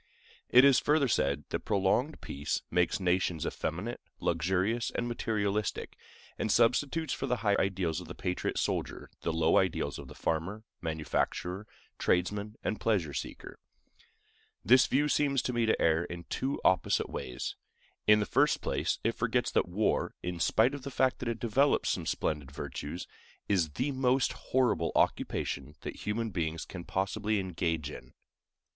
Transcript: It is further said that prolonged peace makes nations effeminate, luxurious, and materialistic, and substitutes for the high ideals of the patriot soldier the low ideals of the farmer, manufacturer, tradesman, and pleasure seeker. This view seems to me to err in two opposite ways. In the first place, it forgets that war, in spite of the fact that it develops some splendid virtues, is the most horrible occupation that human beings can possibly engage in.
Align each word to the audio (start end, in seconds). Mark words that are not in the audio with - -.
It 0.49 0.65
is 0.65 0.79
further 0.79 1.07
said 1.07 1.43
that 1.49 1.59
prolonged 1.59 2.21
peace 2.21 2.63
makes 2.71 2.99
nations 2.99 3.45
effeminate, 3.45 4.01
luxurious, 4.19 4.89
and 4.89 5.07
materialistic, 5.07 5.95
and 6.39 6.51
substitutes 6.51 7.13
for 7.13 7.27
the 7.27 7.35
high 7.45 7.55
ideals 7.59 8.01
of 8.01 8.07
the 8.07 8.15
patriot 8.15 8.57
soldier 8.57 9.11
the 9.21 9.31
low 9.31 9.57
ideals 9.59 9.99
of 9.99 10.07
the 10.07 10.15
farmer, 10.15 10.63
manufacturer, 10.81 11.67
tradesman, 11.99 12.55
and 12.63 12.79
pleasure 12.81 13.13
seeker. 13.13 13.59
This 14.65 14.87
view 14.87 15.07
seems 15.07 15.43
to 15.43 15.53
me 15.53 15.67
to 15.67 15.79
err 15.79 16.05
in 16.05 16.23
two 16.31 16.59
opposite 16.65 17.11
ways. 17.11 17.55
In 18.07 18.19
the 18.19 18.25
first 18.25 18.59
place, 18.59 18.97
it 19.03 19.11
forgets 19.13 19.51
that 19.51 19.69
war, 19.69 20.15
in 20.23 20.39
spite 20.39 20.73
of 20.73 20.81
the 20.81 20.89
fact 20.89 21.19
that 21.19 21.29
it 21.29 21.39
develops 21.39 21.89
some 21.91 22.07
splendid 22.07 22.49
virtues, 22.49 23.05
is 23.47 23.69
the 23.73 23.91
most 23.91 24.33
horrible 24.33 24.91
occupation 24.95 25.75
that 25.81 25.97
human 26.07 26.31
beings 26.31 26.65
can 26.65 26.85
possibly 26.85 27.39
engage 27.39 27.91
in. 27.91 28.15